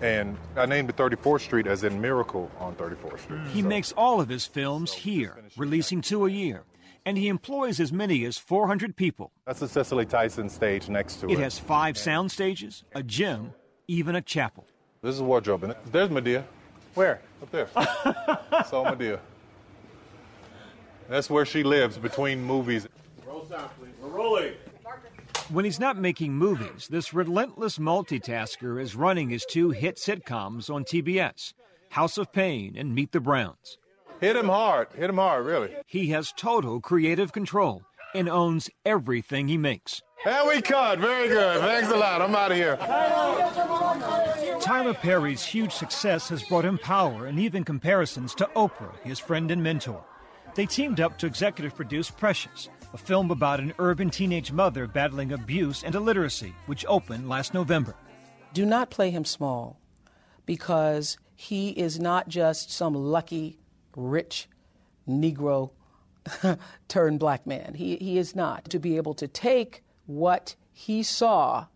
[0.00, 3.38] And I named it 34th Street as in Miracle on 34th Street.
[3.38, 3.48] Hmm.
[3.48, 6.64] He makes all of his films here, releasing two a year,
[7.04, 9.30] and he employs as many as 400 people.
[9.46, 11.32] That's the Cicely Tyson stage next to it.
[11.32, 13.52] It has five sound stages, a gym,
[13.88, 14.64] even a chapel.
[15.02, 15.64] This is wardrobe.
[15.64, 16.44] And there's Madea.
[16.94, 17.20] Where?
[17.42, 17.68] Up there.
[17.74, 19.20] so Madea.
[21.08, 22.86] That's where she lives between movies.
[23.26, 23.92] Roll sound, please.
[24.00, 24.54] We're rolling.
[25.50, 30.84] When he's not making movies, this relentless multitasker is running his two hit sitcoms on
[30.84, 31.54] TBS
[31.88, 33.76] House of Payne and Meet the Browns.
[34.20, 34.88] Hit him hard.
[34.94, 35.74] Hit him hard, really.
[35.86, 37.82] He has total creative control
[38.14, 40.02] and owns everything he makes.
[40.24, 41.00] And we cut.
[41.00, 41.60] Very good.
[41.60, 42.22] Thanks a lot.
[42.22, 42.76] I'm out of here.
[44.60, 49.50] Tyler Perry's huge success has brought him power and even comparisons to Oprah, his friend
[49.50, 50.04] and mentor.
[50.54, 55.32] They teamed up to executive produce Precious, a film about an urban teenage mother battling
[55.32, 57.94] abuse and illiteracy, which opened last November.
[58.52, 59.78] Do not play him small
[60.46, 63.58] because he is not just some lucky,
[63.96, 64.48] rich
[65.08, 65.70] Negro
[66.88, 67.74] turned black man.
[67.74, 68.68] He, he is not.
[68.70, 71.66] To be able to take what he saw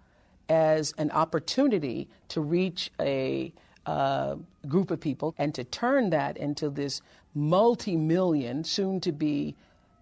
[0.48, 3.52] as an opportunity to reach a
[3.86, 4.36] uh,
[4.68, 7.00] group of people and to turn that into this
[7.34, 9.56] multi million, soon to be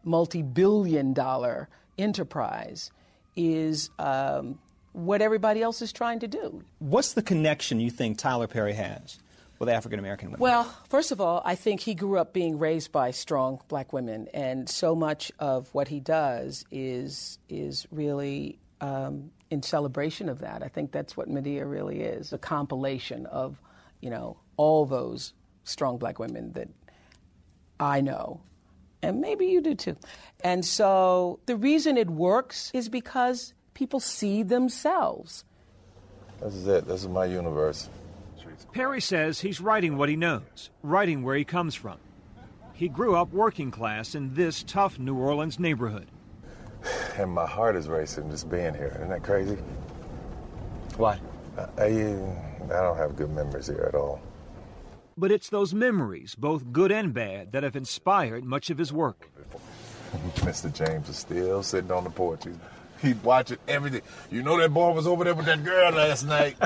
[0.05, 2.91] multi billion dollar enterprise
[3.37, 4.59] is um,
[4.93, 6.63] what everybody else is trying to do.
[6.79, 9.19] What's the connection you think Tyler Perry has
[9.59, 10.41] with African American women?
[10.41, 14.29] Well, first of all, I think he grew up being raised by strong black women,
[14.35, 20.63] and so much of what he does is is really um, in celebration of that.
[20.63, 23.61] I think that's what Madea really is a compilation of,
[24.01, 25.33] you know, all those
[25.65, 26.69] strong black women that
[27.79, 28.41] I know.
[29.03, 29.97] And maybe you do too.
[30.45, 35.45] And so the reason it works is because people see themselves.
[36.41, 36.87] This is it.
[36.87, 37.89] This is my universe.
[38.73, 41.99] Perry says he's writing what he knows, writing where he comes from.
[42.73, 46.07] He grew up working class in this tough New Orleans neighborhood.
[47.17, 48.93] And my heart is racing just being here.
[48.97, 49.59] Isn't that crazy?
[50.97, 51.21] Why?
[51.59, 51.89] I, I
[52.69, 54.21] don't have good memories here at all.
[55.17, 59.29] But it's those memories, both good and bad, that have inspired much of his work.
[60.37, 60.73] Mr.
[60.73, 62.45] James is still sitting on the porch.
[62.45, 62.57] He's,
[63.01, 64.03] he's watching everything.
[64.31, 66.57] You know that boy was over there with that girl last night.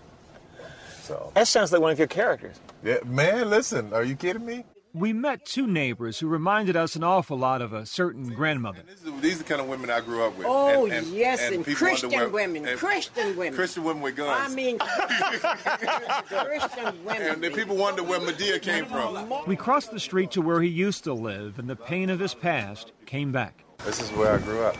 [1.02, 2.56] so That sounds like one of your characters.
[2.84, 4.64] yeah, man, listen, are you kidding me?
[4.92, 8.80] We met two neighbors who reminded us an awful lot of a certain grandmother.
[9.20, 10.48] These are the kind of women I grew up with.
[10.50, 13.54] Oh, And- and- yes, and, people Christian wonder women, Christian women.
[13.54, 14.50] Christian women with guns.
[14.50, 14.78] I mean,
[16.28, 17.22] Christian women.
[17.22, 19.32] and then people wonder where Madea came from.
[19.46, 22.34] We crossed the street to where he used to live, and the pain of his
[22.34, 23.62] past came back.
[23.84, 24.76] This is where I grew up,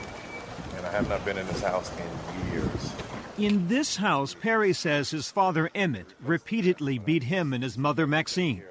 [0.77, 2.93] and I have not been in this house in years.
[3.39, 8.65] In this house, Perry says his father Emmett repeatedly beat him and his mother Maxine.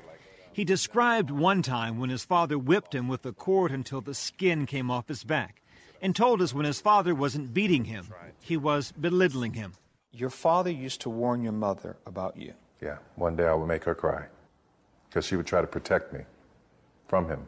[0.60, 4.66] He described one time when his father whipped him with a cord until the skin
[4.66, 5.62] came off his back,
[6.01, 8.10] and told us when his father wasn't beating him,
[8.41, 9.72] he was belittling him.
[10.12, 12.55] Your father used to warn your mother about you.
[12.82, 14.26] Yeah, one day I would make her cry.
[15.10, 16.22] because she would try to protect me
[17.07, 17.47] from him.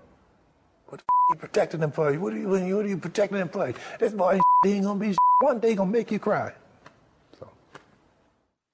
[0.88, 2.14] What are you protecting him for?
[2.14, 3.74] What are you, what are you protecting him for?
[4.00, 6.54] This boy ain't gonna be one day gonna make you cry.
[7.38, 7.50] So.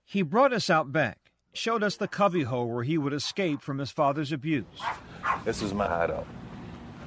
[0.05, 1.26] He brought us out back,
[1.57, 4.65] showed us the cubbyhole where he would escape from his father's abuse.
[5.43, 6.27] This is my hideout,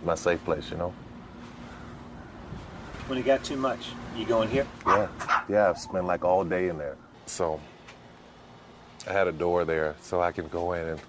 [0.04, 0.92] my safe place, you know?
[3.06, 4.66] When it got too much, you go in here?
[4.86, 5.08] Yeah,
[5.48, 6.96] yeah, I've spent like all day in there.
[7.26, 7.60] So
[9.08, 11.00] I had a door there so I can go in and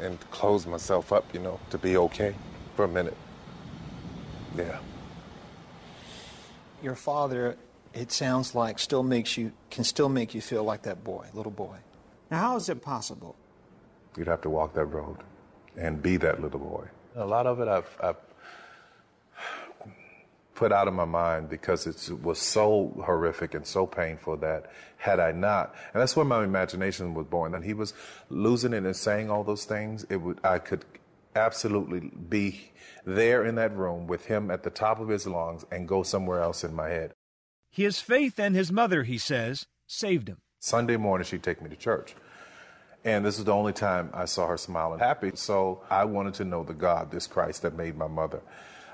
[0.00, 2.34] and close myself up, you know, to be okay
[2.76, 3.16] for a minute.
[4.56, 4.78] Yeah.
[6.82, 7.56] Your father,
[7.94, 11.52] it sounds like, still makes you can still make you feel like that boy, little
[11.52, 11.76] boy.
[12.30, 13.36] Now, how is it possible?
[14.16, 15.18] You'd have to walk that road
[15.76, 16.88] and be that little boy.
[17.16, 18.16] A lot of it I've, I've
[20.54, 25.20] put out of my mind because it was so horrific and so painful that had
[25.20, 27.52] I not, and that's where my imagination was born.
[27.52, 27.94] That he was
[28.28, 30.84] losing it and saying all those things, it would I could
[31.36, 32.72] absolutely be
[33.04, 36.40] there in that room with him at the top of his lungs and go somewhere
[36.40, 37.14] else in my head.
[37.70, 40.38] His faith and his mother, he says, saved him.
[40.58, 42.14] Sunday morning, she'd take me to church.
[43.04, 45.32] And this is the only time I saw her smiling happy.
[45.34, 48.42] So I wanted to know the God, this Christ that made my mother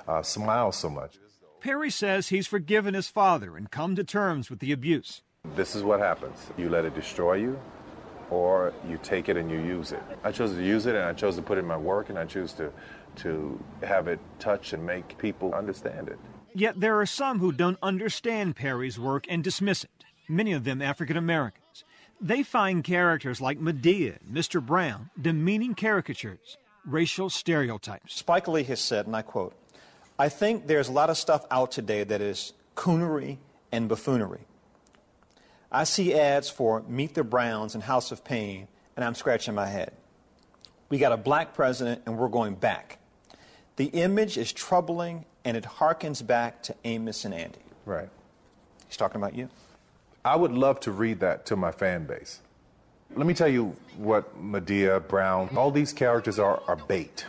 [0.07, 1.17] uh, smile so much.
[1.61, 5.23] Perry says he's forgiven his father and come to terms with the abuse.
[5.57, 7.59] This is what happens you let it destroy you,
[8.31, 10.03] or you take it and you use it.
[10.23, 12.19] I chose to use it and I chose to put it in my work and
[12.19, 12.71] I choose to,
[13.17, 16.19] to have it touch and make people understand it.
[16.55, 20.81] Yet there are some who don't understand Perry's work and dismiss it, many of them
[20.81, 21.85] African Americans.
[22.21, 24.65] They find characters like Madea and Mr.
[24.65, 28.15] Brown demeaning caricatures, racial stereotypes.
[28.15, 29.55] Spike Lee has said, and I quote,
[30.17, 33.39] I think there's a lot of stuff out today that is coonery
[33.73, 34.47] and buffoonery.
[35.73, 39.67] I see ads for Meet the Browns and House of Payne, and I'm scratching my
[39.67, 39.93] head.
[40.89, 42.99] We got a black president, and we're going back.
[43.75, 47.59] The image is troubling, and it harkens back to Amos and Andy.
[47.85, 48.09] Right.
[48.89, 49.49] He's talking about you.
[50.25, 52.41] I would love to read that to my fan base.
[53.15, 57.27] Let me tell you what Madea, Brown, all these characters are, are bait.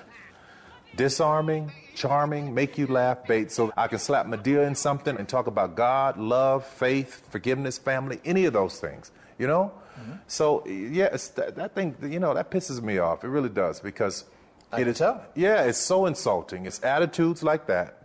[0.96, 3.52] Disarming, charming, make you laugh bait.
[3.52, 8.22] So I can slap Madea in something and talk about God, love, faith, forgiveness, family,
[8.24, 9.74] any of those things, you know?
[10.00, 10.14] Mm-hmm.
[10.28, 13.26] So, yeah, that, that, thing, you know, that pisses me off.
[13.26, 14.24] It really does because
[14.72, 15.22] I it is, tell.
[15.36, 16.66] yeah, it's so insulting.
[16.66, 18.05] It's attitudes like that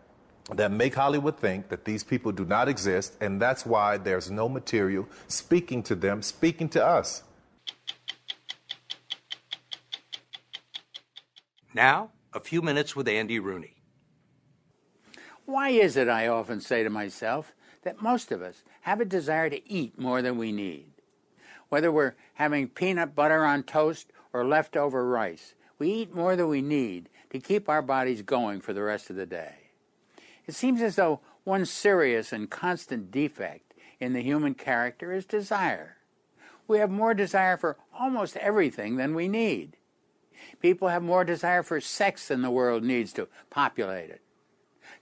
[0.54, 4.48] that make Hollywood think that these people do not exist, and that's why there's no
[4.48, 7.22] material speaking to them, speaking to us.
[11.72, 13.76] Now, a few minutes with Andy Rooney.
[15.44, 19.50] Why is it, I often say to myself, that most of us have a desire
[19.50, 20.92] to eat more than we need?
[21.68, 26.60] Whether we're having peanut butter on toast or leftover rice, we eat more than we
[26.60, 29.59] need to keep our bodies going for the rest of the day.
[30.50, 35.98] It seems as though one serious and constant defect in the human character is desire.
[36.66, 39.76] We have more desire for almost everything than we need.
[40.60, 44.22] People have more desire for sex than the world needs to populate it.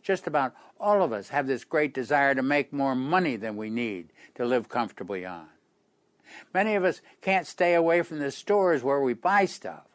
[0.02, 3.70] Just about all of us have this great desire to make more money than we
[3.70, 5.46] need to live comfortably on.
[6.52, 9.86] Many of us can't stay away from the stores where we buy stuff.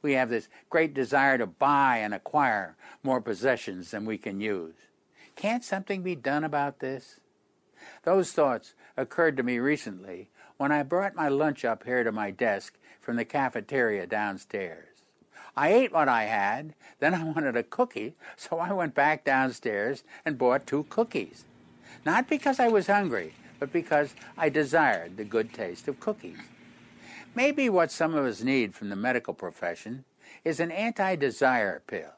[0.00, 4.76] We have this great desire to buy and acquire more possessions than we can use.
[5.36, 7.20] Can't something be done about this?
[8.04, 12.30] Those thoughts occurred to me recently when I brought my lunch up here to my
[12.30, 14.88] desk from the cafeteria downstairs.
[15.56, 20.04] I ate what I had, then I wanted a cookie, so I went back downstairs
[20.24, 21.44] and bought two cookies.
[22.04, 26.38] Not because I was hungry, but because I desired the good taste of cookies.
[27.34, 30.04] Maybe what some of us need from the medical profession
[30.44, 32.12] is an anti desire pill.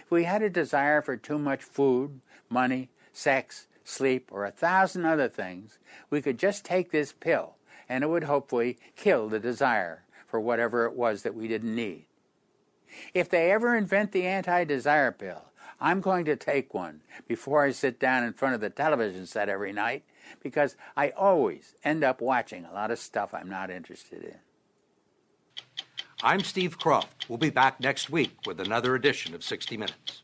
[0.00, 2.20] If we had a desire for too much food,
[2.50, 5.78] money, sex, sleep, or a thousand other things,
[6.10, 7.56] we could just take this pill
[7.88, 12.06] and it would hopefully kill the desire for whatever it was that we didn't need.
[13.14, 15.42] If they ever invent the anti desire pill,
[15.80, 19.48] I'm going to take one before I sit down in front of the television set
[19.48, 20.04] every night
[20.42, 24.36] because I always end up watching a lot of stuff I'm not interested in.
[26.22, 27.28] I'm Steve Kroft.
[27.28, 30.22] We'll be back next week with another edition of 60 Minutes.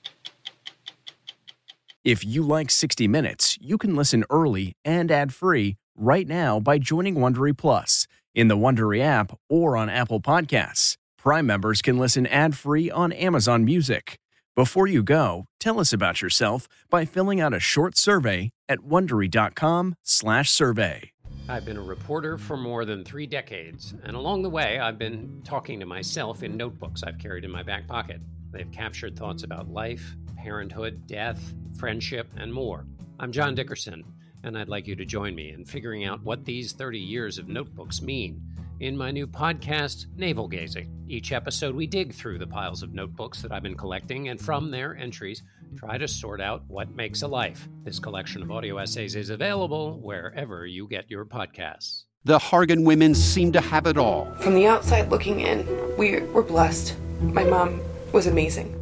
[2.04, 7.14] If you like 60 Minutes, you can listen early and ad-free right now by joining
[7.14, 10.96] Wondery Plus in the Wondery app or on Apple Podcasts.
[11.16, 14.18] Prime members can listen ad-free on Amazon Music.
[14.56, 21.10] Before you go, tell us about yourself by filling out a short survey at wondery.com/survey.
[21.48, 25.40] I've been a reporter for more than three decades, and along the way, I've been
[25.44, 28.20] talking to myself in notebooks I've carried in my back pocket.
[28.50, 32.84] They've captured thoughts about life, parenthood, death, friendship, and more.
[33.20, 34.02] I'm John Dickerson,
[34.42, 37.46] and I'd like you to join me in figuring out what these 30 years of
[37.46, 38.42] notebooks mean
[38.80, 40.90] in my new podcast, Navel Gazing.
[41.06, 44.72] Each episode, we dig through the piles of notebooks that I've been collecting, and from
[44.72, 45.44] their entries,
[45.76, 47.68] try to sort out what makes a life.
[47.84, 52.02] This collection of audio essays is available wherever you get your podcasts.
[52.24, 54.34] The Hargan women seem to have it all.
[54.40, 55.64] From the outside looking in,
[55.96, 56.96] we were blessed.
[57.20, 57.80] My mom
[58.12, 58.81] was amazing.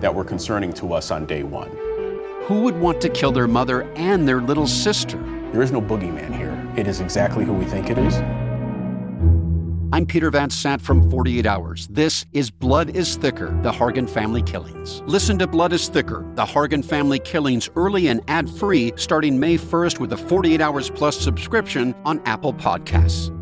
[0.00, 1.70] that were concerning to us on day one.
[2.42, 5.18] Who would want to kill their mother and their little sister?
[5.52, 6.56] There is no boogeyman here.
[6.76, 8.14] It is exactly who we think it is.
[9.90, 11.88] I'm Peter Van Sant from 48 Hours.
[11.88, 15.02] This is Blood is Thicker The Hargan Family Killings.
[15.06, 19.56] Listen to Blood is Thicker The Hargan Family Killings early and ad free starting May
[19.56, 23.34] 1st with a 48 Hours Plus subscription on Apple Podcasts.